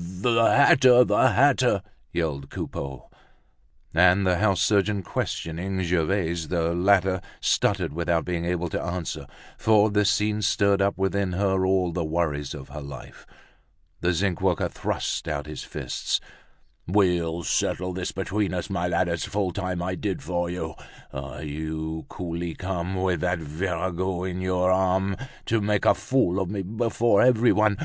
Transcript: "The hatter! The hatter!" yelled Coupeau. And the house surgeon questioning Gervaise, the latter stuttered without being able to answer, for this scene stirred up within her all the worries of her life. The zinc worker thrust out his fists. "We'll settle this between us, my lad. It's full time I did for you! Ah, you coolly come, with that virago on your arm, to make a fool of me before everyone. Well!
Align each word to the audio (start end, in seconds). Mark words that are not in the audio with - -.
"The 0.00 0.44
hatter! 0.44 1.02
The 1.02 1.32
hatter!" 1.32 1.82
yelled 2.12 2.50
Coupeau. 2.50 3.10
And 3.92 4.24
the 4.24 4.36
house 4.38 4.62
surgeon 4.62 5.02
questioning 5.02 5.82
Gervaise, 5.82 6.46
the 6.46 6.72
latter 6.72 7.20
stuttered 7.40 7.92
without 7.92 8.24
being 8.24 8.44
able 8.44 8.68
to 8.68 8.80
answer, 8.80 9.26
for 9.56 9.90
this 9.90 10.08
scene 10.08 10.40
stirred 10.40 10.80
up 10.80 10.96
within 10.96 11.32
her 11.32 11.66
all 11.66 11.90
the 11.90 12.04
worries 12.04 12.54
of 12.54 12.68
her 12.68 12.80
life. 12.80 13.26
The 14.00 14.12
zinc 14.12 14.40
worker 14.40 14.68
thrust 14.68 15.26
out 15.26 15.46
his 15.46 15.64
fists. 15.64 16.20
"We'll 16.86 17.42
settle 17.42 17.92
this 17.92 18.12
between 18.12 18.54
us, 18.54 18.70
my 18.70 18.86
lad. 18.86 19.08
It's 19.08 19.24
full 19.26 19.50
time 19.50 19.82
I 19.82 19.96
did 19.96 20.22
for 20.22 20.48
you! 20.48 20.74
Ah, 21.12 21.38
you 21.40 22.06
coolly 22.08 22.54
come, 22.54 22.94
with 22.94 23.18
that 23.22 23.40
virago 23.40 24.24
on 24.30 24.40
your 24.42 24.70
arm, 24.70 25.16
to 25.46 25.60
make 25.60 25.84
a 25.84 25.92
fool 25.92 26.38
of 26.38 26.48
me 26.48 26.62
before 26.62 27.20
everyone. 27.20 27.70
Well! 27.72 27.76